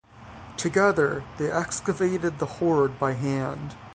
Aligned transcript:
Together 0.57 1.23
they 1.37 1.51
excavated 1.51 2.39
the 2.39 2.47
hoard 2.47 2.97
by 2.97 3.11
hand. 3.13 3.75